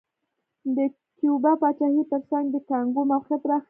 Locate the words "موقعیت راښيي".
3.11-3.59